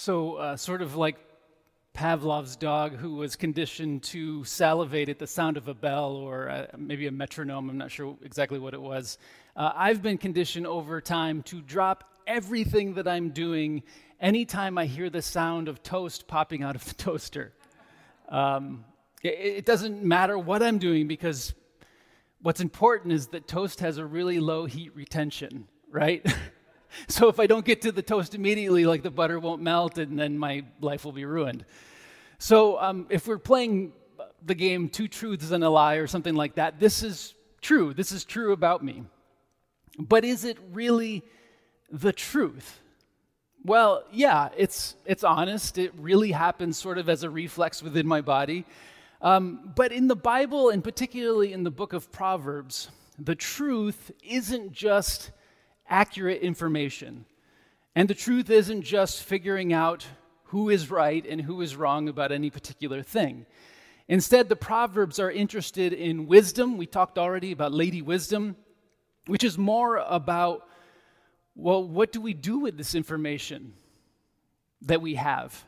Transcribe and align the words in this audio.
So, 0.00 0.36
uh, 0.36 0.56
sort 0.56 0.80
of 0.80 0.94
like 0.94 1.16
Pavlov's 1.92 2.54
dog 2.54 2.94
who 2.94 3.16
was 3.16 3.34
conditioned 3.34 4.04
to 4.04 4.44
salivate 4.44 5.08
at 5.08 5.18
the 5.18 5.26
sound 5.26 5.56
of 5.56 5.66
a 5.66 5.74
bell 5.74 6.12
or 6.12 6.48
uh, 6.48 6.66
maybe 6.76 7.08
a 7.08 7.10
metronome, 7.10 7.68
I'm 7.68 7.78
not 7.78 7.90
sure 7.90 8.16
exactly 8.22 8.60
what 8.60 8.74
it 8.74 8.80
was. 8.80 9.18
Uh, 9.56 9.72
I've 9.74 10.00
been 10.00 10.16
conditioned 10.16 10.68
over 10.68 11.00
time 11.00 11.42
to 11.46 11.60
drop 11.60 12.04
everything 12.28 12.94
that 12.94 13.08
I'm 13.08 13.30
doing 13.30 13.82
anytime 14.20 14.78
I 14.78 14.86
hear 14.86 15.10
the 15.10 15.20
sound 15.20 15.66
of 15.66 15.82
toast 15.82 16.28
popping 16.28 16.62
out 16.62 16.76
of 16.76 16.84
the 16.84 16.94
toaster. 17.02 17.52
Um, 18.28 18.84
it, 19.24 19.30
it 19.30 19.66
doesn't 19.66 20.04
matter 20.04 20.38
what 20.38 20.62
I'm 20.62 20.78
doing 20.78 21.08
because 21.08 21.54
what's 22.40 22.60
important 22.60 23.14
is 23.14 23.26
that 23.26 23.48
toast 23.48 23.80
has 23.80 23.98
a 23.98 24.06
really 24.06 24.38
low 24.38 24.64
heat 24.64 24.94
retention, 24.94 25.66
right? 25.90 26.24
so 27.08 27.28
if 27.28 27.40
I 27.40 27.46
don't 27.46 27.64
get 27.64 27.82
to 27.82 27.92
the 27.92 28.02
toast 28.02 28.34
immediately, 28.34 28.84
like 28.84 29.02
the 29.02 29.10
butter 29.10 29.38
won't 29.38 29.62
melt 29.62 29.98
and 29.98 30.18
then 30.18 30.38
my 30.38 30.64
life 30.80 31.04
will 31.04 31.12
be 31.12 31.24
ruined. 31.24 31.64
So 32.38 32.80
um, 32.80 33.06
if 33.10 33.26
we're 33.26 33.38
playing 33.38 33.92
the 34.44 34.54
game 34.54 34.88
Two 34.88 35.08
Truths 35.08 35.50
and 35.50 35.64
a 35.64 35.70
Lie 35.70 35.96
or 35.96 36.06
something 36.06 36.34
like 36.34 36.54
that, 36.54 36.78
this 36.78 37.02
is 37.02 37.34
true. 37.60 37.92
This 37.92 38.12
is 38.12 38.24
true 38.24 38.52
about 38.52 38.84
me. 38.84 39.02
But 39.98 40.24
is 40.24 40.44
it 40.44 40.58
really 40.72 41.24
the 41.90 42.12
truth? 42.12 42.80
Well, 43.64 44.04
yeah, 44.12 44.50
it's, 44.56 44.94
it's 45.04 45.24
honest. 45.24 45.78
It 45.78 45.92
really 45.98 46.30
happens 46.30 46.78
sort 46.78 46.98
of 46.98 47.08
as 47.08 47.24
a 47.24 47.30
reflex 47.30 47.82
within 47.82 48.06
my 48.06 48.20
body. 48.20 48.64
Um, 49.20 49.72
but 49.74 49.90
in 49.90 50.06
the 50.06 50.16
Bible, 50.16 50.70
and 50.70 50.82
particularly 50.82 51.52
in 51.52 51.64
the 51.64 51.70
book 51.70 51.92
of 51.92 52.12
Proverbs, 52.12 52.88
the 53.18 53.34
truth 53.34 54.12
isn't 54.22 54.72
just 54.72 55.32
accurate 55.88 56.42
information. 56.42 57.24
And 57.94 58.08
the 58.08 58.14
truth 58.14 58.50
isn't 58.50 58.82
just 58.82 59.22
figuring 59.22 59.72
out 59.72 60.06
who 60.44 60.70
is 60.70 60.90
right 60.90 61.24
and 61.26 61.40
who 61.40 61.60
is 61.60 61.76
wrong 61.76 62.08
about 62.08 62.32
any 62.32 62.50
particular 62.50 63.02
thing. 63.02 63.46
Instead, 64.08 64.48
the 64.48 64.56
Proverbs 64.56 65.18
are 65.18 65.30
interested 65.30 65.92
in 65.92 66.26
wisdom. 66.26 66.78
We 66.78 66.86
talked 66.86 67.18
already 67.18 67.52
about 67.52 67.72
Lady 67.72 68.00
Wisdom, 68.00 68.56
which 69.26 69.44
is 69.44 69.58
more 69.58 69.96
about, 69.98 70.66
well, 71.54 71.86
what 71.86 72.12
do 72.12 72.20
we 72.20 72.32
do 72.32 72.60
with 72.60 72.78
this 72.78 72.94
information 72.94 73.74
that 74.82 75.02
we 75.02 75.16
have? 75.16 75.64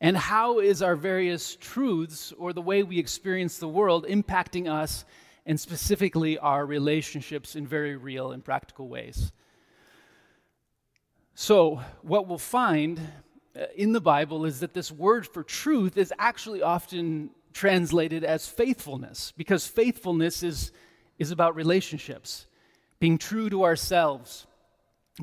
And 0.00 0.16
how 0.16 0.60
is 0.60 0.82
our 0.82 0.94
various 0.94 1.56
truths 1.56 2.32
or 2.38 2.52
the 2.52 2.62
way 2.62 2.84
we 2.84 3.00
experience 3.00 3.58
the 3.58 3.66
world 3.66 4.06
impacting 4.08 4.70
us 4.70 5.04
and 5.48 5.58
specifically 5.58 6.38
our 6.38 6.66
relationships 6.66 7.56
in 7.56 7.66
very 7.66 7.96
real 7.96 8.32
and 8.32 8.44
practical 8.44 8.86
ways. 8.86 9.32
So, 11.34 11.80
what 12.02 12.28
we'll 12.28 12.36
find 12.36 13.00
uh, 13.58 13.64
in 13.74 13.92
the 13.92 14.00
Bible 14.00 14.44
is 14.44 14.60
that 14.60 14.74
this 14.74 14.92
word 14.92 15.26
for 15.26 15.42
truth 15.42 15.96
is 15.96 16.12
actually 16.18 16.60
often 16.60 17.30
translated 17.54 18.24
as 18.24 18.46
faithfulness, 18.46 19.32
because 19.38 19.66
faithfulness 19.66 20.42
is, 20.42 20.70
is 21.18 21.30
about 21.30 21.56
relationships, 21.56 22.46
being 23.00 23.16
true 23.16 23.48
to 23.48 23.64
ourselves, 23.64 24.46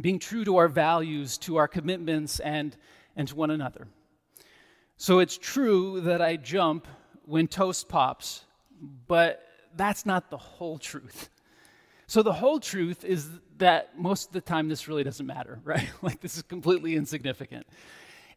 being 0.01 0.17
true 0.17 0.43
to 0.43 0.57
our 0.57 0.67
values, 0.67 1.37
to 1.37 1.57
our 1.57 1.67
commitments, 1.67 2.39
and, 2.39 2.75
and 3.15 3.27
to 3.27 3.35
one 3.35 3.51
another. 3.51 3.87
So 4.97 5.19
it's 5.19 5.37
true 5.37 6.01
that 6.01 6.19
I 6.19 6.35
jump 6.35 6.87
when 7.25 7.47
toast 7.47 7.87
pops, 7.87 8.43
but 9.07 9.43
that's 9.75 10.05
not 10.05 10.29
the 10.29 10.37
whole 10.37 10.77
truth. 10.77 11.29
So 12.07 12.21
the 12.21 12.33
whole 12.33 12.59
truth 12.59 13.03
is 13.03 13.27
that 13.57 13.97
most 13.97 14.27
of 14.27 14.33
the 14.33 14.41
time 14.41 14.69
this 14.69 14.87
really 14.87 15.03
doesn't 15.03 15.25
matter, 15.25 15.59
right? 15.63 15.87
like 16.01 16.21
this 16.21 16.37
is 16.37 16.43
completely 16.43 16.95
insignificant. 16.95 17.65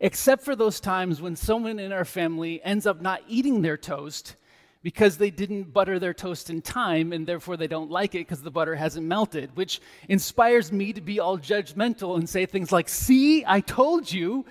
Except 0.00 0.44
for 0.44 0.54
those 0.54 0.80
times 0.80 1.20
when 1.20 1.34
someone 1.34 1.78
in 1.78 1.92
our 1.92 2.04
family 2.04 2.62
ends 2.62 2.86
up 2.86 3.00
not 3.00 3.20
eating 3.26 3.62
their 3.62 3.76
toast 3.76 4.36
because 4.82 5.18
they 5.18 5.30
didn't 5.30 5.72
butter 5.72 5.98
their 5.98 6.14
toast 6.14 6.50
in 6.50 6.62
time 6.62 7.12
and 7.12 7.26
therefore 7.26 7.56
they 7.56 7.66
don't 7.66 7.90
like 7.90 8.14
it 8.14 8.18
because 8.18 8.42
the 8.42 8.50
butter 8.50 8.76
hasn't 8.76 9.04
melted, 9.04 9.50
which 9.56 9.80
inspires 10.08 10.70
me 10.70 10.92
to 10.92 11.00
be 11.00 11.18
all 11.18 11.36
judgmental 11.36 12.16
and 12.16 12.28
say 12.28 12.46
things 12.46 12.70
like, 12.70 12.88
See, 12.88 13.44
I 13.44 13.60
told 13.60 14.10
you, 14.10 14.46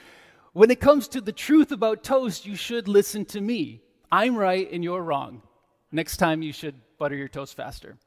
when 0.51 0.69
it 0.69 0.81
comes 0.81 1.07
to 1.09 1.21
the 1.21 1.31
truth 1.31 1.71
about 1.71 2.03
toast, 2.03 2.45
you 2.45 2.55
should 2.55 2.89
listen 2.89 3.23
to 3.25 3.39
me. 3.39 3.81
I'm 4.11 4.35
right 4.35 4.69
and 4.71 4.83
you're 4.83 5.01
wrong. 5.01 5.41
Next 5.91 6.17
time 6.17 6.41
you 6.41 6.51
should 6.51 6.75
butter 6.97 7.15
your 7.15 7.27
toast 7.27 7.55
faster. 7.55 7.97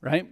Right? 0.00 0.26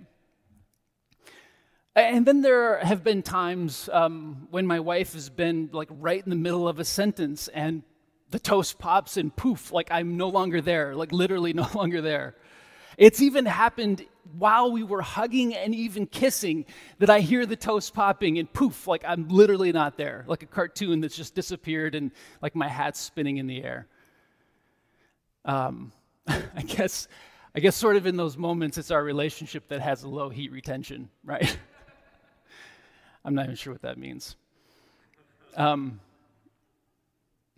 And 1.97 2.25
then 2.25 2.41
there 2.41 2.79
have 2.79 3.03
been 3.03 3.23
times 3.23 3.89
um, 3.93 4.47
when 4.51 4.67
my 4.67 4.81
wife 4.81 5.13
has 5.15 5.29
been 5.29 5.71
like 5.73 5.89
right 5.91 6.23
in 6.23 6.31
the 6.31 6.37
middle 6.37 6.69
of 6.69 6.79
a 6.79 6.85
sentence 6.85 7.49
and 7.49 7.83
the 8.31 8.39
toast 8.39 8.79
pops 8.79 9.17
and 9.17 9.35
poof, 9.35 9.73
like 9.73 9.91
I'm 9.91 10.17
no 10.17 10.29
longer 10.29 10.61
there, 10.61 10.95
like 10.95 11.11
literally 11.11 11.53
no 11.55 11.69
longer 11.75 12.01
there. 12.01 12.37
It's 12.97 13.21
even 13.21 13.47
happened 13.47 14.05
while 14.39 14.71
we 14.71 14.83
were 14.83 15.03
hugging 15.03 15.55
and 15.55 15.75
even 15.75 16.07
kissing 16.07 16.67
that 16.99 17.11
I 17.11 17.21
hear 17.21 17.47
the 17.47 17.57
toast 17.57 17.93
popping 17.95 18.39
and 18.39 18.53
poof, 18.53 18.87
like 18.87 19.05
I'm 19.07 19.29
literally 19.29 19.73
not 19.73 19.97
there, 19.97 20.25
like 20.29 20.43
a 20.43 20.47
cartoon 20.47 21.01
that's 21.01 21.17
just 21.17 21.35
disappeared 21.35 21.95
and 21.95 22.13
like 22.41 22.55
my 22.55 22.69
hat's 22.69 23.01
spinning 23.01 23.39
in 23.39 23.47
the 23.47 23.65
air. 23.65 23.87
Um, 25.45 25.93
I 26.57 26.63
guess, 26.63 27.09
I 27.55 27.61
guess, 27.61 27.77
sort 27.77 27.97
of 27.97 28.07
in 28.07 28.17
those 28.17 28.37
moments, 28.37 28.79
it's 28.79 28.91
our 28.91 29.03
relationship 29.03 29.69
that 29.69 29.81
has 29.81 30.03
a 30.03 30.09
low 30.09 30.29
heat 30.29 30.53
retention, 30.53 31.09
right? 31.25 31.57
I'm 33.25 33.35
not 33.35 33.47
even 33.47 33.57
sure 33.57 33.73
what 33.73 33.83
that 33.83 33.99
means. 33.99 34.37
Um, 35.57 36.01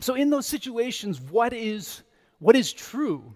so, 0.01 0.15
in 0.15 0.31
those 0.31 0.47
situations, 0.47 1.21
what 1.21 1.53
is, 1.53 2.03
what 2.39 2.57
is 2.57 2.73
true? 2.73 3.35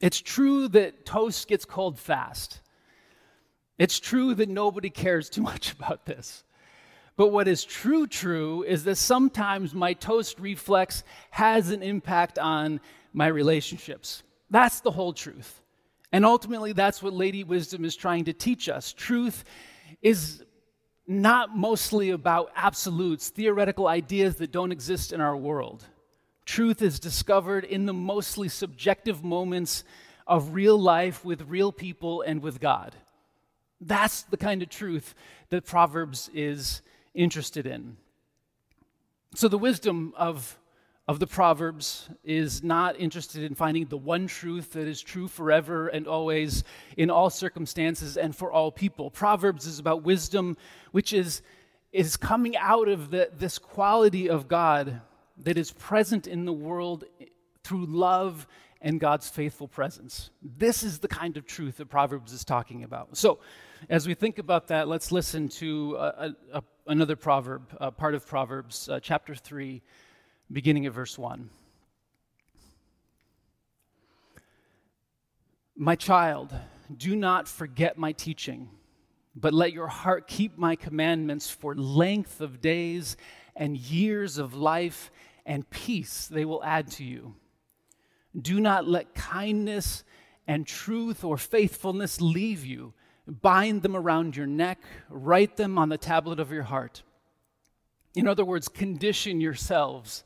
It's 0.00 0.20
true 0.20 0.68
that 0.68 1.04
toast 1.04 1.48
gets 1.48 1.64
cold 1.64 1.98
fast. 1.98 2.60
It's 3.78 3.98
true 4.00 4.34
that 4.34 4.48
nobody 4.48 4.90
cares 4.90 5.28
too 5.28 5.42
much 5.52 5.72
about 5.72 6.06
this. 6.06 6.44
But 7.16 7.28
what 7.28 7.48
is 7.48 7.64
true, 7.64 8.06
true, 8.06 8.62
is 8.62 8.84
that 8.84 8.96
sometimes 8.96 9.74
my 9.74 9.92
toast 9.92 10.40
reflex 10.40 11.04
has 11.30 11.70
an 11.70 11.82
impact 11.82 12.38
on 12.38 12.80
my 13.12 13.26
relationships. 13.26 14.22
That's 14.50 14.80
the 14.80 14.90
whole 14.90 15.12
truth. 15.12 15.60
And 16.12 16.24
ultimately, 16.24 16.72
that's 16.72 17.02
what 17.02 17.12
Lady 17.12 17.44
Wisdom 17.44 17.84
is 17.84 17.96
trying 17.96 18.24
to 18.24 18.32
teach 18.32 18.68
us. 18.68 18.92
Truth 18.92 19.44
is 20.00 20.42
not 21.06 21.56
mostly 21.56 22.10
about 22.10 22.50
absolutes, 22.54 23.28
theoretical 23.28 23.88
ideas 23.88 24.36
that 24.36 24.52
don't 24.52 24.72
exist 24.72 25.12
in 25.12 25.20
our 25.20 25.36
world. 25.36 25.84
Truth 26.44 26.82
is 26.82 26.98
discovered 26.98 27.64
in 27.64 27.86
the 27.86 27.92
mostly 27.92 28.48
subjective 28.48 29.22
moments 29.22 29.84
of 30.26 30.54
real 30.54 30.78
life 30.78 31.24
with 31.24 31.42
real 31.42 31.72
people 31.72 32.22
and 32.22 32.42
with 32.42 32.60
God. 32.60 32.94
That's 33.80 34.22
the 34.22 34.36
kind 34.36 34.62
of 34.62 34.68
truth 34.68 35.14
that 35.50 35.66
Proverbs 35.66 36.30
is 36.32 36.82
interested 37.14 37.66
in. 37.66 37.96
So, 39.34 39.48
the 39.48 39.58
wisdom 39.58 40.12
of 40.16 40.58
of 41.08 41.18
the 41.18 41.26
Proverbs 41.26 42.08
is 42.22 42.62
not 42.62 42.98
interested 42.98 43.42
in 43.42 43.54
finding 43.54 43.86
the 43.86 43.96
one 43.96 44.28
truth 44.28 44.72
that 44.72 44.86
is 44.86 45.02
true 45.02 45.26
forever 45.26 45.88
and 45.88 46.06
always 46.06 46.62
in 46.96 47.10
all 47.10 47.28
circumstances 47.28 48.16
and 48.16 48.34
for 48.36 48.52
all 48.52 48.70
people. 48.70 49.10
Proverbs 49.10 49.66
is 49.66 49.80
about 49.80 50.04
wisdom, 50.04 50.56
which 50.92 51.12
is, 51.12 51.42
is 51.92 52.16
coming 52.16 52.56
out 52.56 52.88
of 52.88 53.10
the, 53.10 53.30
this 53.36 53.58
quality 53.58 54.30
of 54.30 54.46
God 54.46 55.00
that 55.38 55.58
is 55.58 55.72
present 55.72 56.28
in 56.28 56.44
the 56.44 56.52
world 56.52 57.04
through 57.64 57.86
love 57.86 58.46
and 58.82 59.00
God's 59.00 59.30
faithful 59.30 59.68
presence. 59.68 60.30
This 60.42 60.82
is 60.82 60.98
the 60.98 61.08
kind 61.08 61.36
of 61.36 61.46
truth 61.46 61.78
that 61.78 61.86
Proverbs 61.86 62.32
is 62.32 62.44
talking 62.44 62.84
about. 62.84 63.16
So, 63.16 63.38
as 63.88 64.06
we 64.06 64.14
think 64.14 64.38
about 64.38 64.68
that, 64.68 64.88
let's 64.88 65.10
listen 65.10 65.48
to 65.48 65.96
a, 65.98 66.34
a, 66.52 66.62
another 66.86 67.16
proverb, 67.16 67.96
part 67.96 68.14
of 68.14 68.26
Proverbs, 68.26 68.88
uh, 68.88 69.00
chapter 69.00 69.34
3 69.34 69.82
beginning 70.52 70.86
at 70.86 70.92
verse 70.92 71.18
1. 71.18 71.48
My 75.76 75.96
child, 75.96 76.54
do 76.94 77.16
not 77.16 77.48
forget 77.48 77.96
my 77.96 78.12
teaching, 78.12 78.68
but 79.34 79.54
let 79.54 79.72
your 79.72 79.88
heart 79.88 80.28
keep 80.28 80.58
my 80.58 80.76
commandments 80.76 81.50
for 81.50 81.74
length 81.74 82.40
of 82.40 82.60
days 82.60 83.16
and 83.56 83.76
years 83.76 84.38
of 84.38 84.54
life 84.54 85.10
and 85.46 85.68
peace 85.70 86.26
they 86.26 86.44
will 86.44 86.62
add 86.62 86.90
to 86.92 87.04
you. 87.04 87.34
Do 88.40 88.60
not 88.60 88.88
let 88.88 89.14
kindness 89.14 90.04
and 90.46 90.66
truth 90.66 91.24
or 91.24 91.36
faithfulness 91.36 92.20
leave 92.20 92.64
you. 92.64 92.94
Bind 93.26 93.82
them 93.82 93.94
around 93.94 94.36
your 94.36 94.46
neck, 94.46 94.80
write 95.08 95.56
them 95.56 95.78
on 95.78 95.88
the 95.88 95.98
tablet 95.98 96.40
of 96.40 96.50
your 96.50 96.64
heart. 96.64 97.02
In 98.14 98.26
other 98.26 98.44
words, 98.44 98.68
condition 98.68 99.40
yourselves 99.40 100.24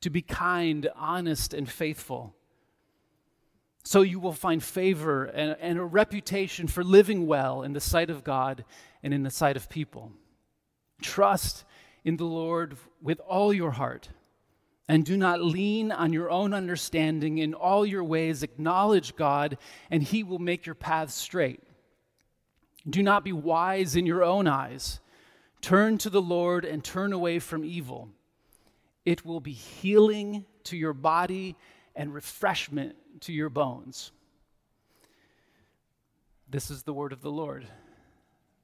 to 0.00 0.10
be 0.10 0.20
kind, 0.22 0.88
honest, 0.96 1.54
and 1.54 1.66
faithful. 1.66 2.34
So 3.84 4.02
you 4.02 4.18
will 4.20 4.32
find 4.32 4.62
favor 4.62 5.24
and, 5.24 5.56
and, 5.60 5.78
a 5.78 5.84
reputation 5.84 6.66
for 6.66 6.84
living 6.84 7.26
well 7.26 7.62
in 7.62 7.72
the 7.72 7.80
sight 7.80 8.10
of 8.10 8.24
God 8.24 8.64
and 9.02 9.14
in 9.14 9.22
the 9.22 9.30
sight 9.30 9.56
of 9.56 9.70
people. 9.70 10.12
Trust 11.00 11.64
in 12.04 12.18
the 12.18 12.24
Lord 12.24 12.76
with 13.02 13.18
all 13.20 13.52
your 13.52 13.72
heart. 13.72 14.10
And 14.86 15.04
do 15.04 15.16
not 15.16 15.42
lean 15.42 15.90
on 15.92 16.12
your 16.12 16.30
own 16.30 16.52
understanding. 16.52 17.38
In 17.38 17.54
all 17.54 17.86
your 17.86 18.04
ways, 18.04 18.42
acknowledge 18.42 19.16
God, 19.16 19.56
and 19.90 20.02
He 20.02 20.22
will 20.22 20.38
make 20.38 20.66
your 20.66 20.74
paths 20.74 21.14
straight. 21.14 21.62
Do 22.88 23.02
not 23.02 23.24
be 23.24 23.32
wise 23.32 23.96
in 23.96 24.04
your 24.04 24.22
own 24.22 24.46
eyes. 24.46 25.00
Turn 25.62 25.96
to 25.98 26.10
the 26.10 26.20
Lord 26.20 26.66
and 26.66 26.84
turn 26.84 27.14
away 27.14 27.38
from 27.38 27.64
evil. 27.64 28.10
It 29.06 29.24
will 29.24 29.40
be 29.40 29.52
healing 29.52 30.44
to 30.64 30.76
your 30.76 30.92
body 30.92 31.56
and 31.96 32.12
refreshment 32.12 32.96
to 33.20 33.32
your 33.32 33.48
bones. 33.48 34.12
This 36.48 36.70
is 36.70 36.82
the 36.82 36.92
word 36.92 37.12
of 37.12 37.22
the 37.22 37.30
Lord. 37.30 37.66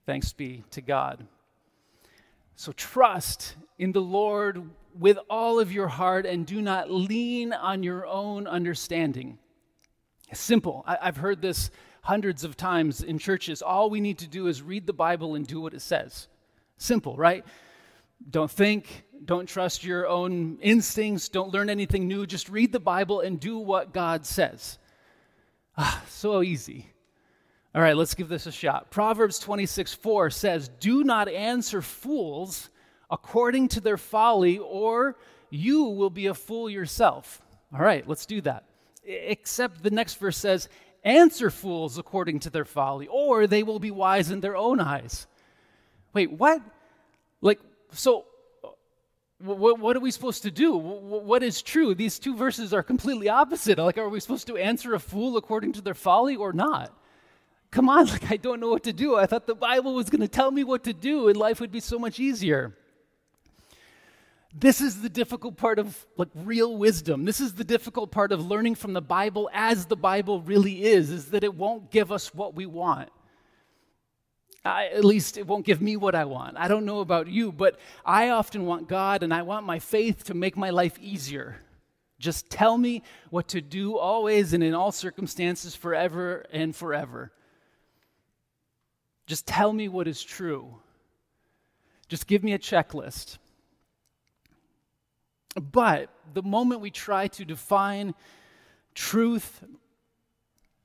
Thanks 0.05 0.33
be 0.33 0.65
to 0.73 0.83
God. 0.83 1.27
So 2.57 2.73
trust 2.73 3.57
in 3.79 3.93
the 3.93 4.03
Lord 4.03 4.71
with 4.99 5.19
all 5.29 5.61
of 5.61 5.73
your 5.73 5.89
heart 5.89 6.27
and 6.27 6.47
do 6.47 6.61
not 6.61 6.91
lean 6.91 7.53
on 7.53 7.83
your 7.83 8.07
own 8.07 8.47
understanding. 8.47 9.39
Simple. 10.33 10.85
I, 10.87 10.99
have 11.07 11.17
heard 11.17 11.43
this 11.43 11.71
hundreds 12.03 12.45
of 12.45 12.57
times 12.57 13.03
in 13.03 13.19
churches. 13.19 13.63
All 13.63 13.91
we 13.91 14.01
need 14.01 14.19
to 14.19 14.29
do 14.29 14.47
is 14.47 14.63
read 14.63 14.87
the 14.87 14.93
Bible 14.93 15.35
and 15.35 15.47
do 15.47 15.61
what 15.61 15.75
it 15.75 15.83
says. 15.83 16.29
Simple, 16.77 17.17
right? 17.17 17.45
Don't 18.29 18.51
think, 18.51 19.05
don't 19.25 19.49
trust 19.49 19.85
your 19.85 20.07
own 20.07 20.59
instincts, 20.61 21.29
don't 21.29 21.53
learn 21.53 21.71
anything 21.71 22.07
new. 22.07 22.27
Just 22.27 22.49
read 22.49 22.73
the 22.73 22.81
Bible 22.81 23.21
and 23.21 23.41
do 23.41 23.59
what 23.59 23.93
God 23.93 24.27
says. 24.27 24.79
Ah, 25.77 26.03
so 26.09 26.43
easy. 26.43 26.91
All 27.75 27.83
right, 27.83 27.97
let's 27.97 28.15
give 28.15 28.29
this 28.29 28.47
a 28.47 28.53
shot. 28.53 28.91
Proverbs 28.91 29.39
26 29.39 29.95
4 29.95 30.31
says, 30.31 30.69
Do 30.81 31.05
not 31.05 31.29
answer 31.29 31.83
fools 31.83 32.69
according 33.11 33.69
to 33.69 33.81
their 33.81 33.97
folly, 33.97 34.59
or 34.59 35.17
you 35.51 35.85
will 35.85 36.11
be 36.11 36.27
a 36.27 36.35
fool 36.35 36.69
yourself. 36.69 37.41
All 37.73 37.81
right, 37.81 38.07
let's 38.09 38.27
do 38.27 38.41
that. 38.41 38.65
Except 39.05 39.83
the 39.83 39.91
next 39.91 40.15
verse 40.15 40.37
says, 40.37 40.69
Answer 41.05 41.51
fools 41.51 41.97
according 41.97 42.41
to 42.41 42.51
their 42.51 42.65
folly, 42.65 43.07
or 43.07 43.47
they 43.47 43.63
will 43.63 43.79
be 43.79 43.91
wise 43.91 44.31
in 44.31 44.41
their 44.41 44.57
own 44.57 44.81
eyes. 44.81 45.27
Wait, 46.13 46.33
what? 46.33 46.61
Like, 47.41 47.61
so 47.93 48.27
what, 49.39 49.79
what, 49.79 49.97
are 49.97 50.01
we 50.01 50.11
supposed 50.11 50.43
to 50.43 50.51
do? 50.51 50.77
What 50.77 51.43
is 51.43 51.63
true? 51.63 51.95
These 51.95 52.19
two 52.19 52.37
verses 52.37 52.75
are 52.75 52.83
completely 52.83 53.29
opposite. 53.29 53.79
Like, 53.79 53.97
are 53.97 54.09
we 54.09 54.21
supposed 54.21 54.49
to 54.49 54.57
answer 54.57 54.95
a 54.95 55.01
fool 55.01 55.37
according 55.37 55.73
to 55.75 55.81
their 55.81 55.95
folly 55.95 56.37
or 56.37 56.53
not? 56.53 56.93
Come 57.71 57.89
on, 57.89 58.07
like 58.09 58.31
I 58.31 58.37
don't 58.37 58.61
know 58.61 58.71
what 58.71 58.85
to 58.85 58.93
do. 58.93 59.17
I 59.17 59.27
thought 59.27 59.47
the 59.47 59.55
Bible 59.55 59.95
was 59.95 60.11
going 60.11 60.21
to 60.21 60.29
tell 60.29 60.51
me 60.51 60.65
what 60.65 60.85
to 60.85 60.93
do 60.93 61.29
and 61.29 61.37
life 61.37 61.61
would 61.61 61.73
be 61.73 61.81
so 61.81 61.99
much 61.99 62.19
easier. 62.19 62.75
This 64.53 64.81
is 64.81 65.01
the 65.01 65.09
difficult 65.09 65.57
part 65.57 65.79
of 65.79 66.07
like 66.17 66.29
real 66.35 66.77
wisdom. 66.77 67.25
This 67.25 67.41
is 67.41 67.55
the 67.55 67.63
difficult 67.63 68.11
part 68.11 68.33
of 68.33 68.45
learning 68.47 68.75
from 68.75 68.95
the 68.95 69.01
Bible 69.01 69.49
as 69.53 69.87
the 69.87 69.97
Bible 69.97 70.41
really 70.43 70.85
is 70.85 71.11
is 71.11 71.27
that 71.27 71.45
it 71.45 71.55
won't 71.55 71.91
give 71.91 72.11
us 72.11 72.35
what 72.35 72.55
we 72.55 72.67
want. 72.67 73.11
I, 74.65 74.89
at 74.89 75.05
least 75.05 75.39
it 75.39 75.47
won't 75.47 75.65
give 75.65 75.81
me 75.81 75.97
what 75.97 76.15
I 76.15 76.25
want. 76.25 76.57
I 76.59 76.69
don't 76.69 76.85
know 76.85 77.01
about 77.01 77.29
you, 77.29 77.51
but 77.53 77.79
I 78.05 78.31
often 78.31 78.67
want 78.67 78.89
God 78.89 79.23
and 79.23 79.33
I 79.33 79.43
want 79.43 79.65
my 79.65 79.79
faith 79.79 80.25
to 80.25 80.35
make 80.35 80.57
my 80.57 80.71
life 80.71 80.99
easier. 81.01 81.57
Just 82.19 82.51
tell 82.51 82.77
me 82.77 83.03
what 83.31 83.49
to 83.49 83.63
do 83.63 83.97
always 83.97 84.53
and 84.53 84.63
in 84.63 84.75
all 84.75 84.93
circumstances 84.93 85.75
forever 85.75 86.45
and 86.53 86.77
forever. 86.77 87.33
Just 89.31 89.47
tell 89.47 89.73
me 89.73 89.87
what 89.87 90.09
is 90.09 90.21
true. 90.21 90.75
Just 92.09 92.27
give 92.27 92.43
me 92.43 92.53
a 92.53 92.59
checklist. 92.59 93.39
But 95.55 96.11
the 96.35 96.43
moment 96.43 96.81
we 96.81 96.91
try 96.91 97.29
to 97.29 97.45
define 97.45 98.17
truth 98.93 99.63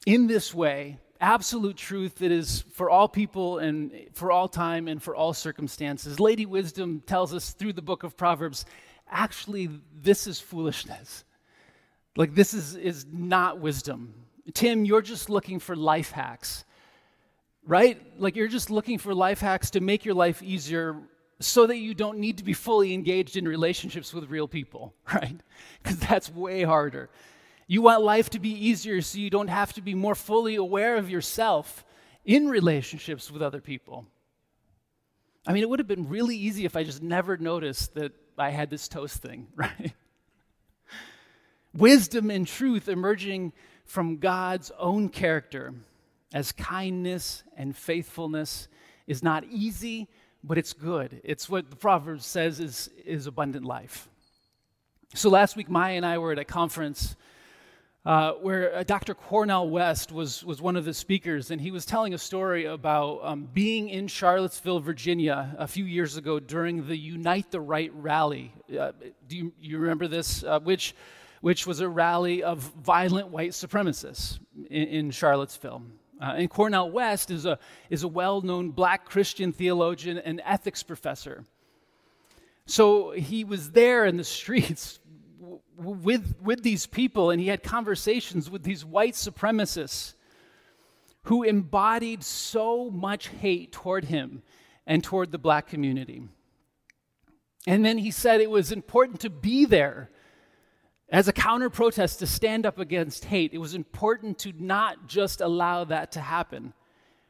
in 0.05 0.27
this 0.27 0.53
way, 0.53 0.99
absolute 1.19 1.75
truth 1.75 2.19
that 2.19 2.31
is 2.31 2.63
for 2.71 2.87
all 2.87 3.07
people 3.07 3.57
and 3.57 3.91
for 4.13 4.31
all 4.31 4.47
time 4.47 4.87
and 4.87 5.01
for 5.01 5.15
all 5.15 5.33
circumstances, 5.33 6.19
Lady 6.19 6.45
Wisdom 6.45 7.01
tells 7.07 7.33
us 7.33 7.49
through 7.49 7.73
the 7.73 7.81
book 7.81 8.03
of 8.03 8.15
Proverbs 8.15 8.63
actually, 9.09 9.71
this 10.03 10.27
is 10.27 10.39
foolishness. 10.39 11.23
Like, 12.15 12.35
this 12.35 12.53
is, 12.53 12.75
is 12.75 13.07
not 13.11 13.59
wisdom. 13.59 14.13
Tim, 14.53 14.85
you're 14.85 15.01
just 15.01 15.31
looking 15.31 15.57
for 15.57 15.75
life 15.75 16.11
hacks 16.11 16.63
right? 17.65 18.01
Like 18.19 18.35
you're 18.35 18.47
just 18.47 18.69
looking 18.69 18.97
for 18.97 19.13
life 19.13 19.39
hacks 19.39 19.71
to 19.71 19.79
make 19.79 20.05
your 20.05 20.15
life 20.15 20.41
easier 20.43 20.97
so 21.39 21.67
that 21.67 21.77
you 21.77 21.93
don't 21.93 22.19
need 22.19 22.37
to 22.37 22.43
be 22.43 22.53
fully 22.53 22.93
engaged 22.93 23.35
in 23.35 23.47
relationships 23.47 24.13
with 24.13 24.29
real 24.29 24.47
people, 24.47 24.93
right? 25.13 25.39
Because 25.83 25.99
that's 25.99 26.31
way 26.31 26.63
harder. 26.63 27.09
You 27.67 27.81
want 27.81 28.03
life 28.03 28.29
to 28.31 28.39
be 28.39 28.51
easier 28.51 29.01
so 29.01 29.17
you 29.17 29.29
don't 29.29 29.47
have 29.47 29.73
to 29.73 29.81
be 29.81 29.95
more 29.95 30.15
fully 30.15 30.55
aware 30.55 30.97
of 30.97 31.09
yourself 31.09 31.83
in 32.23 32.47
relationships 32.47 33.31
with 33.31 33.41
other 33.41 33.59
people. 33.59 34.05
I 35.47 35.53
mean, 35.53 35.63
it 35.63 35.69
would 35.69 35.79
have 35.79 35.87
been 35.87 36.09
really 36.09 36.35
easy 36.35 36.65
if 36.65 36.75
I 36.75 36.83
just 36.83 37.01
never 37.01 37.37
noticed 37.37 37.95
that 37.95 38.13
I 38.37 38.49
had 38.49 38.69
this 38.69 38.87
toast 38.87 39.17
thing, 39.17 39.47
right? 39.55 39.93
Wisdom 41.73 42.29
and 42.31 42.47
truth 42.47 42.87
emerging 42.87 43.53
from 43.83 44.17
God's 44.17 44.71
own 44.79 45.09
character 45.09 45.73
as 46.35 46.51
kindness 46.51 47.43
and 47.55 47.73
faithfulness 47.73 48.67
is 49.07 49.23
not 49.23 49.45
easy, 49.45 50.09
but 50.43 50.57
it's 50.57 50.73
good. 50.73 51.21
It's 51.23 51.49
what 51.49 51.69
the 51.69 51.77
Proverbs 51.77 52.25
says 52.25 52.59
is, 52.59 52.89
is 53.05 53.25
abundant 53.25 53.65
life. 53.65 54.09
So 55.13 55.29
last 55.29 55.55
week, 55.55 55.69
Maya 55.69 55.95
and 55.95 56.05
I 56.05 56.17
were 56.17 56.33
at 56.33 56.37
a 56.37 56.43
conference 56.43 57.15
uh, 58.05 58.33
where 58.33 58.75
uh, 58.75 58.83
Dr. 58.83 59.13
Cornel 59.13 59.69
West 59.69 60.11
was, 60.11 60.43
was 60.43 60.61
one 60.61 60.75
of 60.75 60.83
the 60.83 60.93
speakers, 60.93 61.51
and 61.51 61.61
he 61.61 61.71
was 61.71 61.85
telling 61.85 62.13
a 62.13 62.17
story 62.17 62.65
about 62.65 63.21
um, 63.23 63.47
being 63.53 63.87
in 63.87 64.09
Charlottesville, 64.09 64.81
Virginia, 64.81 65.55
a 65.57 65.67
few 65.67 65.85
years 65.85 66.17
ago 66.17 66.41
during 66.41 66.85
the 66.85 66.97
Unite 66.97 67.49
the 67.49 67.61
Right 67.61 67.91
rally. 67.95 68.53
Uh, 68.77 68.91
do 69.29 69.37
you, 69.37 69.53
you, 69.61 69.77
remember 69.77 70.09
this? 70.09 70.43
Uh, 70.43 70.59
which, 70.59 70.95
which 71.39 71.65
was 71.65 71.79
a 71.79 71.87
rally 71.87 72.43
of 72.43 72.59
violent 72.59 73.29
white 73.29 73.51
supremacists 73.51 74.37
in, 74.69 74.87
in 74.87 75.11
Charlottesville. 75.11 75.81
Uh, 76.21 76.35
and 76.37 76.49
Cornel 76.49 76.91
West 76.91 77.29
is 77.29 77.45
a, 77.45 77.59
is 77.89 78.03
a 78.03 78.07
well 78.07 78.41
known 78.41 78.69
black 78.69 79.05
Christian 79.05 79.51
theologian 79.51 80.17
and 80.17 80.41
ethics 80.45 80.83
professor. 80.83 81.43
So 82.65 83.11
he 83.11 83.43
was 83.43 83.71
there 83.71 84.05
in 84.05 84.17
the 84.17 84.23
streets 84.23 84.99
with, 85.77 86.35
with 86.41 86.63
these 86.63 86.85
people, 86.85 87.31
and 87.31 87.41
he 87.41 87.47
had 87.47 87.63
conversations 87.63 88.49
with 88.49 88.63
these 88.63 88.85
white 88.85 89.13
supremacists 89.13 90.13
who 91.23 91.43
embodied 91.43 92.23
so 92.23 92.89
much 92.89 93.27
hate 93.27 93.71
toward 93.71 94.05
him 94.05 94.43
and 94.85 95.03
toward 95.03 95.31
the 95.31 95.37
black 95.37 95.67
community. 95.67 96.23
And 97.67 97.83
then 97.83 97.97
he 97.97 98.11
said 98.11 98.41
it 98.41 98.49
was 98.49 98.71
important 98.71 99.19
to 99.21 99.29
be 99.29 99.65
there 99.65 100.11
as 101.09 101.27
a 101.27 101.33
counter 101.33 101.69
protest 101.69 102.19
to 102.19 102.27
stand 102.27 102.65
up 102.65 102.79
against 102.79 103.25
hate, 103.25 103.53
it 103.53 103.59
was 103.59 103.75
important 103.75 104.39
to 104.39 104.53
not 104.57 105.07
just 105.07 105.39
allow 105.39 105.83
that 105.83 106.13
to 106.13 106.21
happen. 106.21 106.73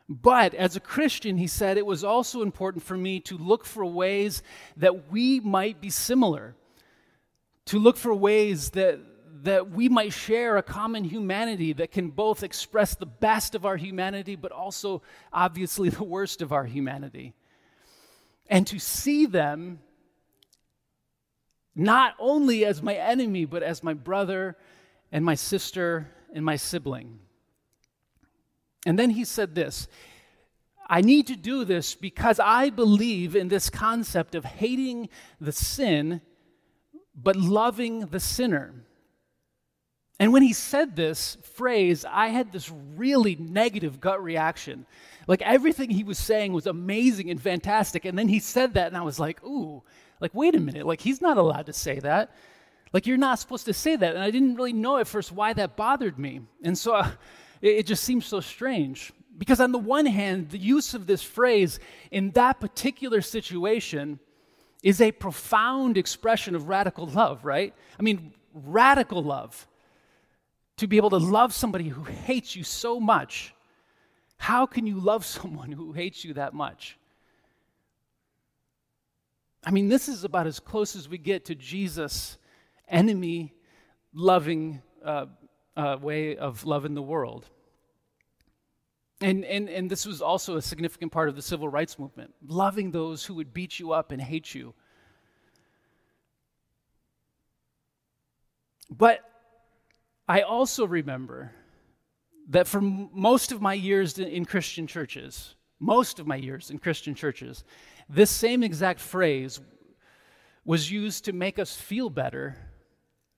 But 0.07 0.53
as 0.53 0.75
a 0.75 0.79
Christian, 0.79 1.37
he 1.37 1.47
said, 1.47 1.77
it 1.77 1.85
was 1.85 2.03
also 2.03 2.41
important 2.41 2.83
for 2.83 2.95
me 2.95 3.19
to 3.21 3.37
look 3.37 3.65
for 3.65 3.85
ways 3.85 4.43
that 4.77 5.11
we 5.11 5.39
might 5.39 5.81
be 5.81 5.89
similar, 5.89 6.55
to 7.65 7.79
look 7.79 7.97
for 7.97 8.13
ways 8.13 8.69
that, 8.71 8.99
that 9.43 9.71
we 9.71 9.89
might 9.89 10.13
share 10.13 10.57
a 10.57 10.63
common 10.63 11.03
humanity 11.03 11.73
that 11.73 11.91
can 11.91 12.11
both 12.11 12.43
express 12.43 12.95
the 12.95 13.07
best 13.07 13.55
of 13.55 13.65
our 13.65 13.77
humanity, 13.77 14.35
but 14.35 14.51
also, 14.51 15.01
obviously, 15.33 15.89
the 15.89 16.03
worst 16.03 16.41
of 16.41 16.53
our 16.53 16.65
humanity. 16.65 17.33
And 18.47 18.67
to 18.67 18.79
see 18.79 19.25
them 19.25 19.79
not 21.75 22.15
only 22.19 22.65
as 22.65 22.81
my 22.81 22.95
enemy, 22.95 23.45
but 23.45 23.61
as 23.61 23.83
my 23.83 23.93
brother 23.93 24.55
and 25.11 25.25
my 25.25 25.35
sister 25.35 26.07
and 26.33 26.43
my 26.43 26.55
sibling. 26.55 27.19
And 28.85 28.97
then 28.97 29.11
he 29.11 29.25
said 29.25 29.55
this 29.55 29.87
I 30.87 31.01
need 31.01 31.27
to 31.27 31.35
do 31.35 31.65
this 31.65 31.95
because 31.95 32.39
I 32.39 32.69
believe 32.69 33.35
in 33.35 33.47
this 33.47 33.69
concept 33.69 34.35
of 34.35 34.45
hating 34.45 35.09
the 35.41 35.51
sin, 35.51 36.21
but 37.15 37.35
loving 37.35 38.07
the 38.07 38.19
sinner. 38.19 38.73
And 40.19 40.31
when 40.31 40.43
he 40.43 40.53
said 40.53 40.95
this 40.95 41.37
phrase, 41.43 42.05
I 42.09 42.27
had 42.27 42.51
this 42.51 42.71
really 42.95 43.35
negative 43.35 43.99
gut 43.99 44.23
reaction. 44.23 44.85
Like 45.27 45.41
everything 45.41 45.89
he 45.89 46.03
was 46.03 46.17
saying 46.17 46.53
was 46.53 46.67
amazing 46.67 47.29
and 47.29 47.41
fantastic. 47.41 48.05
And 48.05 48.17
then 48.17 48.29
he 48.29 48.39
said 48.39 48.75
that, 48.75 48.87
and 48.87 48.97
I 48.97 49.01
was 49.01 49.19
like, 49.19 49.43
ooh, 49.43 49.83
like, 50.19 50.33
wait 50.33 50.55
a 50.55 50.59
minute, 50.59 50.85
like, 50.85 51.01
he's 51.01 51.21
not 51.21 51.37
allowed 51.37 51.65
to 51.65 51.73
say 51.73 51.99
that. 51.99 52.31
Like, 52.93 53.05
you're 53.05 53.17
not 53.17 53.39
supposed 53.39 53.65
to 53.65 53.73
say 53.73 53.95
that. 53.95 54.15
And 54.15 54.23
I 54.23 54.31
didn't 54.31 54.55
really 54.55 54.73
know 54.73 54.97
at 54.97 55.07
first 55.07 55.31
why 55.31 55.51
that 55.53 55.75
bothered 55.75 56.17
me. 56.17 56.41
And 56.63 56.77
so 56.77 56.93
uh, 56.95 57.11
it, 57.61 57.79
it 57.79 57.85
just 57.85 58.03
seems 58.03 58.25
so 58.25 58.39
strange. 58.39 59.11
Because, 59.37 59.59
on 59.59 59.73
the 59.73 59.77
one 59.77 60.05
hand, 60.05 60.49
the 60.49 60.57
use 60.57 60.93
of 60.93 61.07
this 61.07 61.21
phrase 61.21 61.79
in 62.09 62.31
that 62.31 62.61
particular 62.61 63.19
situation 63.19 64.19
is 64.81 65.01
a 65.01 65.11
profound 65.11 65.97
expression 65.97 66.55
of 66.55 66.69
radical 66.69 67.05
love, 67.07 67.43
right? 67.43 67.73
I 67.99 68.01
mean, 68.01 68.33
radical 68.53 69.21
love. 69.21 69.67
To 70.77 70.87
be 70.87 70.97
able 70.97 71.11
to 71.11 71.17
love 71.17 71.53
somebody 71.53 71.87
who 71.87 72.03
hates 72.03 72.55
you 72.55 72.63
so 72.63 72.99
much. 72.99 73.53
How 74.37 74.65
can 74.65 74.85
you 74.85 74.99
love 74.99 75.25
someone 75.37 75.71
who 75.71 75.93
hates 75.93 76.23
you 76.23 76.33
that 76.33 76.53
much? 76.53 76.97
I 79.63 79.71
mean, 79.71 79.89
this 79.89 80.07
is 80.07 80.23
about 80.23 80.45
as 80.45 80.59
close 80.59 80.95
as 80.95 81.09
we 81.09 81.17
get 81.17 81.45
to 81.45 81.55
Jesus' 81.55 82.37
enemy 82.87 83.53
loving 84.13 84.81
uh, 85.03 85.25
uh, 85.75 85.97
way 85.99 86.37
of 86.37 86.65
loving 86.65 86.93
the 86.93 87.01
world. 87.01 87.49
And, 89.21 89.45
and, 89.45 89.69
and 89.69 89.89
this 89.89 90.05
was 90.05 90.21
also 90.21 90.57
a 90.57 90.61
significant 90.61 91.11
part 91.11 91.29
of 91.29 91.35
the 91.35 91.41
civil 91.41 91.69
rights 91.69 91.97
movement 91.97 92.33
loving 92.45 92.91
those 92.91 93.23
who 93.25 93.35
would 93.35 93.53
beat 93.53 93.79
you 93.79 93.91
up 93.91 94.11
and 94.11 94.21
hate 94.21 94.53
you. 94.53 94.73
But 98.89 99.21
I 100.27 100.41
also 100.41 100.87
remember 100.87 101.51
that 102.49 102.67
for 102.67 102.81
most 102.81 103.51
of 103.51 103.61
my 103.61 103.73
years 103.73 104.17
in 104.17 104.45
Christian 104.45 104.87
churches, 104.87 105.55
most 105.79 106.19
of 106.19 106.25
my 106.25 106.35
years 106.35 106.71
in 106.71 106.79
Christian 106.79 107.13
churches, 107.13 107.63
this 108.09 108.31
same 108.31 108.63
exact 108.63 108.99
phrase 108.99 109.59
was 110.63 110.89
used 110.89 111.25
to 111.25 111.33
make 111.33 111.59
us 111.59 111.75
feel 111.75 112.09
better 112.09 112.57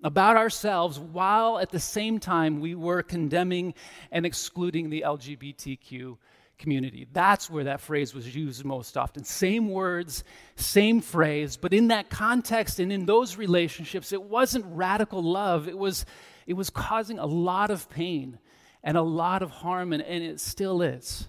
about 0.04 0.38
ourselves 0.38 1.00
while 1.00 1.60
at 1.60 1.72
the 1.72 1.80
same 1.80 2.20
time 2.20 2.60
we 2.60 2.76
were 2.76 3.04
condemning 3.04 3.74
and 4.12 4.26
excluding 4.26 4.90
the 4.90 5.04
LGBTQ 5.06 6.18
community. 6.58 7.08
That's 7.12 7.50
where 7.50 7.66
that 7.66 7.82
phrase 7.82 8.14
was 8.14 8.36
used 8.36 8.66
most 8.66 8.98
often. 8.98 9.24
Same 9.24 9.70
words, 9.70 10.24
same 10.56 11.02
phrase, 11.02 11.58
but 11.58 11.74
in 11.74 11.90
that 11.90 12.10
context 12.10 12.80
and 12.80 12.92
in 12.92 13.06
those 13.06 13.38
relationships, 13.38 14.12
it 14.12 14.24
wasn't 14.24 14.66
radical 14.70 15.22
love. 15.22 15.68
It 15.68 15.78
was, 15.78 16.06
it 16.46 16.54
was 16.54 16.70
causing 16.70 17.20
a 17.20 17.26
lot 17.26 17.70
of 17.70 17.90
pain 17.90 18.40
and 18.84 18.98
a 18.98 19.02
lot 19.02 19.42
of 19.42 19.52
harm, 19.52 19.94
and, 19.94 20.02
and 20.02 20.24
it 20.24 20.40
still 20.40 20.82
is. 20.82 21.28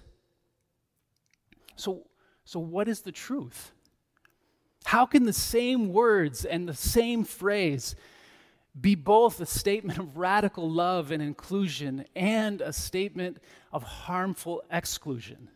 So, 1.75 2.07
so, 2.45 2.59
what 2.59 2.87
is 2.87 3.01
the 3.01 3.11
truth? 3.11 3.71
How 4.85 5.05
can 5.05 5.25
the 5.25 5.33
same 5.33 5.93
words 5.93 6.45
and 6.45 6.67
the 6.67 6.73
same 6.73 7.23
phrase 7.23 7.95
be 8.79 8.95
both 8.95 9.39
a 9.39 9.45
statement 9.45 9.99
of 9.99 10.17
radical 10.17 10.69
love 10.69 11.11
and 11.11 11.21
inclusion 11.21 12.05
and 12.15 12.61
a 12.61 12.73
statement 12.73 13.37
of 13.71 13.83
harmful 13.83 14.63
exclusion? 14.71 15.49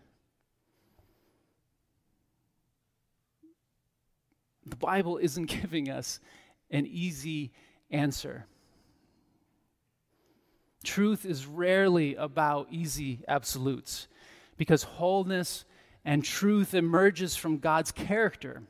The 4.66 4.76
Bible 4.76 5.18
isn't 5.18 5.46
giving 5.62 5.90
us 5.90 6.20
an 6.72 6.88
easy 6.88 7.52
answer. 7.92 8.46
Truth 10.84 11.26
is 11.26 11.46
rarely 11.46 12.16
about 12.16 12.68
easy 12.72 13.24
absolutes 13.28 14.08
because 14.58 14.84
wholeness 14.84 15.66
and 16.04 16.24
truth 16.24 16.74
emerges 16.74 17.36
from 17.36 17.60
God's 17.60 17.92
character, 17.92 18.64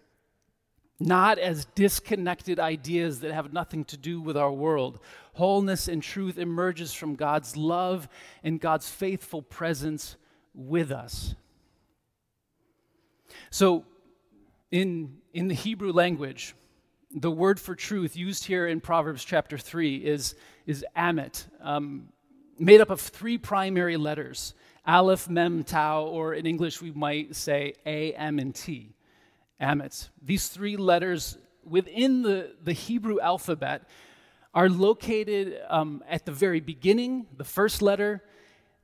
not 1.06 1.38
as 1.38 1.66
disconnected 1.76 2.60
ideas 2.60 3.20
that 3.20 3.32
have 3.32 3.54
nothing 3.54 3.84
to 3.86 3.98
do 3.98 4.22
with 4.22 4.38
our 4.38 4.52
world. 4.52 5.00
Wholeness 5.34 5.88
and 5.88 6.02
truth 6.02 6.38
emerges 6.38 6.94
from 6.94 7.16
God's 7.16 7.58
love 7.58 8.08
and 8.44 8.60
God's 8.60 8.90
faithful 8.90 9.42
presence 9.42 10.16
with 10.54 10.92
us. 10.92 11.36
So, 13.50 13.86
in, 14.72 15.18
in 15.34 15.48
the 15.48 15.56
Hebrew 15.56 15.92
language, 15.92 16.56
the 17.12 17.32
word 17.32 17.60
for 17.60 17.76
truth 17.76 18.16
used 18.16 18.46
here 18.46 18.68
in 18.68 18.80
Proverbs 18.80 19.24
chapter 19.24 19.58
3 19.58 19.98
is, 19.98 20.36
is 20.66 20.86
amit, 20.98 21.46
um, 21.62 22.10
made 22.58 22.82
up 22.82 22.90
of 22.90 23.00
three 23.00 23.38
primary 23.38 23.98
letters. 23.98 24.54
Aleph, 24.88 25.30
Mem, 25.30 25.64
Tau, 25.64 26.06
or 26.06 26.34
in 26.34 26.46
English 26.46 26.82
we 26.82 26.92
might 26.92 27.36
say 27.36 27.74
A, 27.86 28.14
M, 28.14 28.40
and 28.40 28.54
T. 28.54 28.96
Amit. 29.62 30.10
These 30.22 30.48
three 30.48 30.78
letters 30.78 31.38
within 31.64 32.22
the, 32.22 32.56
the 32.64 32.74
Hebrew 32.74 33.20
alphabet 33.20 33.88
are 34.54 34.70
located 34.70 35.60
um, 35.70 36.04
at 36.08 36.26
the 36.26 36.32
very 36.32 36.60
beginning, 36.60 37.26
the 37.38 37.44
first 37.44 37.82
letter, 37.82 38.24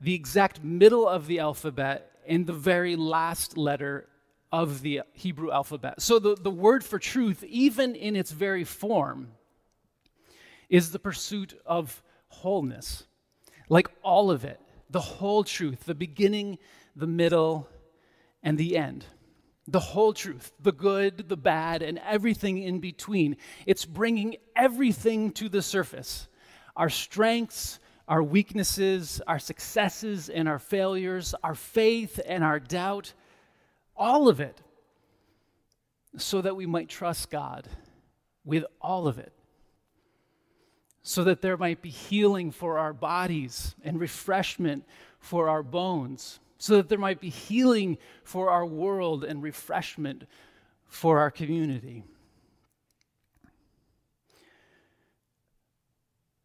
the 0.01 0.15
exact 0.15 0.63
middle 0.63 1.07
of 1.07 1.27
the 1.27 1.39
alphabet, 1.39 2.11
and 2.27 2.47
the 2.47 2.53
very 2.53 2.95
last 2.95 3.57
letter 3.57 4.07
of 4.51 4.81
the 4.81 5.01
Hebrew 5.13 5.51
alphabet. 5.51 6.01
So 6.01 6.17
the, 6.19 6.35
the 6.35 6.49
word 6.49 6.83
for 6.83 6.97
truth, 6.97 7.43
even 7.43 7.95
in 7.95 8.15
its 8.15 8.31
very 8.31 8.63
form, 8.63 9.31
is 10.69 10.91
the 10.91 10.99
pursuit 10.99 11.59
of 11.65 12.01
wholeness. 12.29 13.03
Like 13.67 13.89
all 14.01 14.31
of 14.31 14.45
it 14.45 14.59
the 14.89 14.99
whole 14.99 15.43
truth, 15.43 15.85
the 15.85 15.93
beginning, 15.93 16.57
the 16.95 17.07
middle, 17.07 17.69
and 18.41 18.57
the 18.57 18.75
end. 18.75 19.05
The 19.71 19.79
whole 19.79 20.13
truth, 20.13 20.51
the 20.59 20.71
good, 20.71 21.29
the 21.29 21.37
bad, 21.37 21.83
and 21.83 21.99
everything 21.99 22.63
in 22.63 22.79
between. 22.79 23.37
It's 23.65 23.85
bringing 23.85 24.37
everything 24.55 25.31
to 25.33 25.47
the 25.47 25.61
surface. 25.61 26.27
Our 26.75 26.89
strengths, 26.89 27.79
our 28.07 28.23
weaknesses, 28.23 29.21
our 29.27 29.37
successes 29.37 30.29
and 30.29 30.49
our 30.49 30.57
failures, 30.57 31.35
our 31.43 31.53
faith 31.53 32.19
and 32.25 32.43
our 32.43 32.59
doubt, 32.59 33.13
all 33.95 34.27
of 34.27 34.39
it, 34.39 34.59
so 36.17 36.41
that 36.41 36.55
we 36.55 36.65
might 36.65 36.89
trust 36.89 37.29
God 37.29 37.67
with 38.43 38.65
all 38.81 39.07
of 39.07 39.19
it. 39.19 39.31
So 41.03 41.23
that 41.25 41.41
there 41.41 41.57
might 41.57 41.81
be 41.81 41.89
healing 41.89 42.49
for 42.51 42.79
our 42.79 42.93
bodies 42.93 43.75
and 43.83 43.99
refreshment 43.99 44.85
for 45.19 45.47
our 45.47 45.61
bones, 45.61 46.39
so 46.59 46.77
that 46.77 46.89
there 46.89 46.99
might 46.99 47.19
be 47.19 47.29
healing 47.29 47.97
for 48.23 48.51
our 48.51 48.65
world 48.65 49.23
and 49.23 49.41
refreshment 49.41 50.25
for 50.85 51.19
our 51.19 51.31
community. 51.31 52.03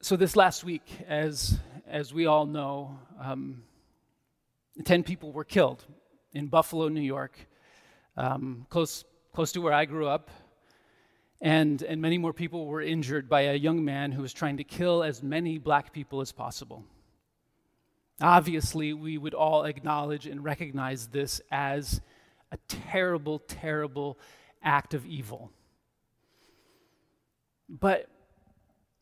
So, 0.00 0.16
this 0.16 0.36
last 0.36 0.64
week, 0.64 0.86
as, 1.06 1.58
as 1.86 2.14
we 2.14 2.26
all 2.26 2.46
know, 2.46 2.98
um, 3.20 3.62
10 4.84 5.02
people 5.02 5.32
were 5.32 5.44
killed 5.44 5.84
in 6.32 6.46
Buffalo, 6.48 6.88
New 6.88 7.00
York, 7.00 7.38
um, 8.16 8.66
close, 8.70 9.04
close 9.32 9.52
to 9.52 9.60
where 9.60 9.72
I 9.72 9.84
grew 9.84 10.06
up 10.06 10.30
and, 11.44 11.82
and 11.82 12.00
many 12.00 12.16
more 12.16 12.32
people 12.32 12.66
were 12.66 12.80
injured 12.80 13.28
by 13.28 13.42
a 13.42 13.54
young 13.54 13.84
man 13.84 14.12
who 14.12 14.22
was 14.22 14.32
trying 14.32 14.56
to 14.56 14.64
kill 14.64 15.02
as 15.02 15.22
many 15.22 15.58
black 15.58 15.92
people 15.92 16.22
as 16.22 16.32
possible. 16.32 16.84
Obviously, 18.20 18.92
we 18.92 19.18
would 19.18 19.34
all 19.34 19.64
acknowledge 19.64 20.26
and 20.26 20.44
recognize 20.44 21.08
this 21.08 21.40
as 21.50 22.00
a 22.52 22.56
terrible, 22.68 23.40
terrible 23.40 24.18
act 24.62 24.94
of 24.94 25.04
evil. 25.04 25.50
But, 27.68 28.08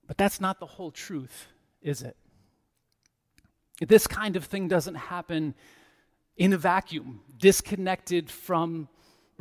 but 0.06 0.16
that's 0.16 0.40
not 0.40 0.60
the 0.60 0.66
whole 0.66 0.90
truth, 0.90 1.48
is 1.82 2.02
it? 2.02 2.16
This 3.86 4.06
kind 4.06 4.36
of 4.36 4.44
thing 4.44 4.68
doesn't 4.68 4.94
happen 4.94 5.54
in 6.36 6.52
a 6.52 6.58
vacuum, 6.58 7.20
disconnected 7.38 8.30
from 8.30 8.88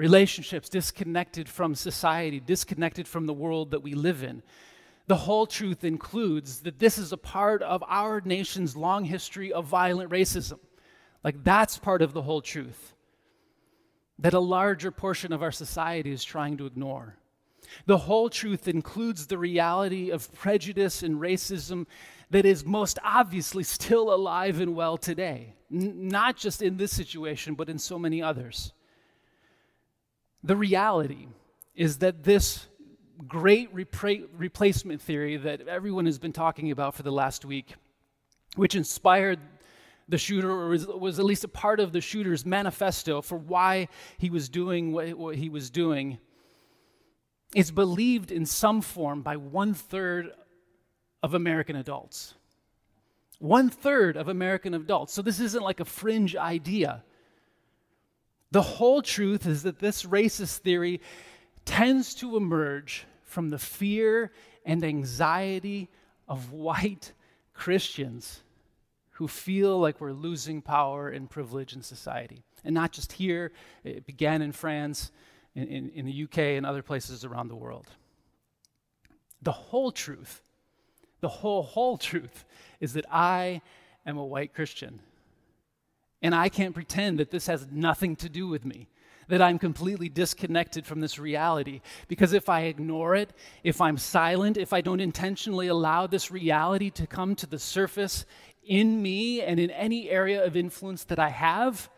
relationships 0.02 0.68
disconnected 0.68 1.48
from 1.48 1.76
society, 1.76 2.40
disconnected 2.40 3.08
from 3.08 3.28
the 3.28 3.34
world 3.34 3.70
that 3.72 3.82
we 3.82 3.94
live 3.94 4.24
in. 4.24 4.42
The 5.12 5.18
whole 5.18 5.46
truth 5.46 5.84
includes 5.84 6.62
that 6.62 6.80
this 6.80 6.98
is 6.98 7.12
a 7.12 7.18
part 7.18 7.62
of 7.62 7.84
our 7.86 8.22
nation's 8.24 8.78
long 8.78 9.04
history 9.04 9.52
of 9.52 9.66
violent 9.66 10.10
racism. 10.10 10.58
Like, 11.22 11.44
that's 11.44 11.78
part 11.78 12.02
of 12.02 12.14
the 12.14 12.22
whole 12.22 12.42
truth 12.42 12.96
that 14.20 14.34
a 14.34 14.40
larger 14.40 14.90
portion 14.90 15.34
of 15.34 15.44
our 15.44 15.52
society 15.52 16.14
is 16.14 16.24
trying 16.24 16.56
to 16.60 16.66
ignore. 16.66 17.18
The 17.88 17.98
whole 17.98 18.30
truth 18.30 18.70
includes 18.70 19.28
the 19.28 19.38
reality 19.38 20.12
of 20.12 20.34
prejudice 20.34 21.04
and 21.04 21.20
racism 21.20 21.88
that 22.30 22.46
is 22.46 22.64
most 22.64 22.98
obviously 23.04 23.64
still 23.64 24.14
alive 24.14 24.62
and 24.62 24.78
well 24.78 24.96
today, 24.96 25.56
N- 25.70 26.08
not 26.08 26.38
just 26.38 26.62
in 26.62 26.78
this 26.78 26.96
situation, 26.96 27.56
but 27.56 27.68
in 27.68 27.80
so 27.80 28.00
many 28.00 28.22
others. 28.22 28.72
The 30.42 30.56
reality 30.56 31.28
is 31.76 31.98
that 31.98 32.24
this 32.24 32.68
great 33.28 33.74
repra- 33.76 34.28
replacement 34.38 35.02
theory 35.02 35.38
that 35.38 35.68
everyone 35.68 36.06
has 36.06 36.20
been 36.20 36.34
talking 36.34 36.72
about 36.72 36.96
for 36.96 37.04
the 37.04 37.12
last 37.12 37.46
week, 37.46 37.76
which 38.56 38.76
inspired 38.76 39.40
the 40.10 40.18
shooter, 40.18 40.52
or 40.52 40.70
was, 40.70 40.88
was 40.88 41.20
at 41.20 41.26
least 41.26 41.44
a 41.44 41.48
part 41.48 41.80
of 41.80 41.94
the 41.94 42.02
shooter's 42.02 42.46
manifesto 42.46 43.22
for 43.22 43.38
why 43.38 43.88
he 44.18 44.30
was 44.30 44.50
doing 44.50 44.92
what, 44.92 45.14
what 45.14 45.36
he 45.36 45.50
was 45.50 45.70
doing, 45.70 46.18
is 47.56 47.72
believed 47.72 48.32
in 48.32 48.46
some 48.46 48.82
form 48.82 49.22
by 49.22 49.38
one 49.38 49.74
third 49.74 50.32
of 51.24 51.34
American 51.34 51.76
adults. 51.76 52.34
One 53.40 53.70
third 53.70 54.18
of 54.18 54.28
American 54.28 54.74
adults. 54.74 55.14
So 55.14 55.22
this 55.22 55.40
isn't 55.40 55.64
like 55.64 55.80
a 55.80 55.86
fringe 55.86 56.36
idea. 56.36 57.04
The 58.52 58.62
whole 58.62 59.02
truth 59.02 59.48
is 59.48 59.64
that 59.64 59.80
this 59.80 60.04
racist 60.04 60.60
theory 60.60 61.02
tends 61.66 62.14
to 62.16 62.38
emerge 62.38 63.06
from 63.32 63.50
the 63.50 63.58
fear 63.58 64.32
and 64.66 64.84
anxiety 64.84 65.90
of 66.28 66.52
white 66.52 67.14
Christians 67.54 68.42
who 69.12 69.28
feel 69.28 69.80
like 69.80 70.02
we're 70.02 70.12
losing 70.12 70.62
power 70.62 71.10
and 71.10 71.30
privilege 71.30 71.74
in 71.74 71.82
society. 71.82 72.44
And 72.64 72.76
not 72.76 72.92
just 72.92 73.14
here, 73.14 73.52
it 73.84 74.06
began 74.06 74.42
in 74.42 74.52
France, 74.52 75.12
in, 75.56 75.64
in, 75.68 75.90
in 75.92 76.06
the 76.06 76.24
UK, 76.24 76.38
and 76.58 76.66
other 76.66 76.82
places 76.82 77.24
around 77.24 77.48
the 77.48 77.56
world. 77.56 77.88
The 79.42 79.52
whole 79.52 79.92
truth, 79.92 80.42
the 81.22 81.30
whole, 81.30 81.64
whole 81.64 81.98
truth, 81.98 82.46
is 82.80 82.94
that 82.94 83.06
I 83.12 83.62
am 84.06 84.18
a 84.18 84.26
white 84.26 84.54
Christian. 84.54 85.00
And 86.22 86.36
I 86.36 86.50
can't 86.50 86.74
pretend 86.74 87.20
that 87.20 87.32
this 87.32 87.48
has 87.48 87.66
nothing 87.72 88.16
to 88.18 88.30
do 88.30 88.48
with 88.48 88.66
me, 88.66 88.90
that 89.28 89.42
I'm 89.42 89.60
completely 89.60 90.10
disconnected 90.10 90.86
from 90.86 91.00
this 91.00 91.20
reality. 91.20 91.82
Because 92.08 92.34
if 92.34 92.50
I 92.50 92.62
ignore 92.62 93.16
it, 93.16 93.32
if 93.64 93.82
I'm 93.82 93.98
silent, 93.98 94.58
if 94.58 94.74
I 94.74 94.82
don't 94.82 95.00
intentionally 95.00 95.68
allow 95.68 96.08
this 96.08 96.32
reality 96.32 96.90
to 96.92 97.08
come 97.08 97.36
to 97.36 97.48
the 97.48 97.60
surface 97.60 98.26
in 98.64 99.02
me 99.02 99.42
and 99.42 99.60
in 99.60 99.72
any 99.72 100.10
area 100.10 100.46
of 100.46 100.56
influence 100.56 101.04
that 101.06 101.20
I 101.20 101.30
have, 101.30 101.90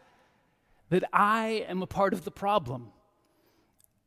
that 0.89 1.03
I 1.11 1.65
am 1.67 1.81
a 1.81 1.87
part 1.87 2.13
of 2.13 2.23
the 2.23 2.31
problem. 2.31 2.91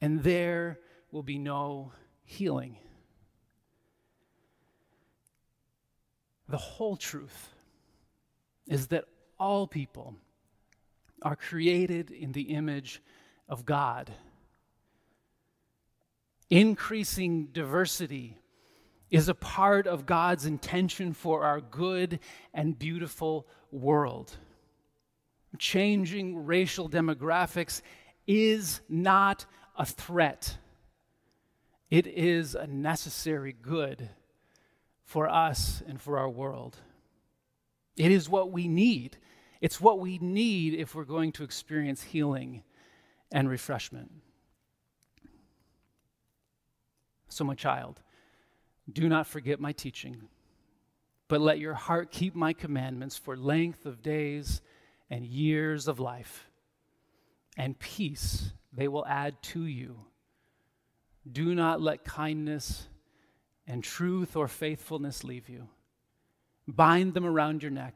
And 0.00 0.23
there 0.23 0.78
will 1.11 1.23
be 1.23 1.38
no 1.38 1.92
healing. 2.25 2.76
The 6.49 6.58
whole 6.58 6.96
truth 6.96 7.49
is 8.66 8.88
that 8.88 9.04
all 9.38 9.66
people 9.66 10.16
are 11.23 11.37
created 11.37 12.11
in 12.11 12.32
the 12.32 12.54
image 12.54 13.02
of 13.49 13.64
God. 13.64 14.12
Increasing 16.50 17.46
diversity 17.46 18.38
is 19.11 19.28
a 19.28 19.35
part 19.35 19.87
of 19.87 20.06
God's 20.06 20.46
intention 20.46 21.12
for 21.12 21.42
our 21.44 21.61
good 21.61 22.20
and 22.52 22.78
beautiful 22.78 23.46
world. 23.70 24.37
Changing 25.58 26.44
racial 26.44 26.88
demographics 26.88 27.80
is 28.26 28.80
not 28.88 29.46
a 29.78 29.87
threat, 29.87 30.58
it 31.90 32.06
is 32.06 32.54
a 32.54 32.66
necessary 32.66 33.54
good 33.61 34.11
for 35.04 35.28
us 35.28 35.82
and 35.87 36.00
for 36.00 36.18
our 36.18 36.28
world. 36.28 36.76
It 37.96 38.11
is 38.11 38.28
what 38.28 38.50
we 38.50 38.68
need. 38.68 39.16
It's 39.60 39.80
what 39.80 39.98
we 39.98 40.18
need 40.18 40.75
if 40.75 40.94
we're 40.94 41.04
going 41.04 41.32
to 41.32 41.44
experience 41.44 42.02
healing 42.02 42.62
and 43.32 43.48
refreshment. 43.48 44.10
So, 47.28 47.44
my 47.44 47.54
child, 47.54 48.00
do 48.90 49.08
not 49.08 49.26
forget 49.26 49.60
my 49.60 49.72
teaching, 49.72 50.28
but 51.28 51.40
let 51.40 51.58
your 51.58 51.75
heart 51.75 52.10
keep 52.10 52.34
my 52.34 52.52
commandments 52.52 53.16
for 53.16 53.36
length 53.36 53.84
of 53.84 54.02
days 54.02 54.60
and 55.10 55.25
years 55.25 55.88
of 55.88 56.00
life, 56.00 56.48
and 57.56 57.78
peace 57.78 58.52
they 58.72 58.88
will 58.88 59.06
add 59.06 59.42
to 59.42 59.64
you. 59.64 59.96
Do 61.30 61.54
not 61.54 61.80
let 61.80 62.04
kindness 62.04 62.88
and 63.66 63.82
truth 63.82 64.36
or 64.36 64.46
faithfulness 64.46 65.25
leave 65.25 65.48
you. 65.48 65.68
Bind 66.68 67.14
them 67.14 67.26
around 67.26 67.62
your 67.62 67.72
neck, 67.72 67.94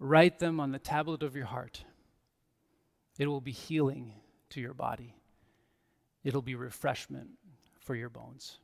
write 0.00 0.40
them 0.40 0.58
on 0.58 0.72
the 0.72 0.78
tablet 0.78 1.22
of 1.22 1.36
your 1.36 1.46
heart. 1.46 1.84
It 3.18 3.28
will 3.28 3.40
be 3.40 3.52
healing 3.52 4.14
to 4.48 4.60
your 4.60 4.74
body, 4.74 5.14
it'll 6.24 6.42
be 6.42 6.56
refreshment 6.56 7.28
for 7.78 7.94
your 7.94 8.08
bones. 8.08 8.58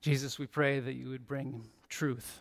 Jesus, 0.00 0.38
we 0.38 0.46
pray 0.46 0.78
that 0.78 0.94
you 0.94 1.08
would 1.08 1.26
bring 1.26 1.66
truth, 1.88 2.40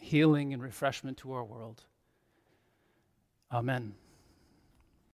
healing, 0.00 0.54
and 0.54 0.62
refreshment 0.62 1.18
to 1.18 1.32
our 1.34 1.44
world. 1.44 1.84
Amen. 3.52 3.92